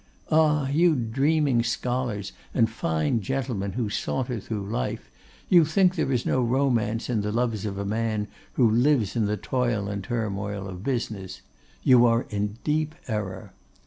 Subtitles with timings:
[0.31, 0.67] Ah!
[0.69, 5.11] you dreaming scholars, and fine gentlemen who saunter through life,
[5.47, 9.25] you think there is no romance in the loves of a man who lives in
[9.25, 11.41] the toil and turmoil of business.
[11.83, 13.53] You are in deep error.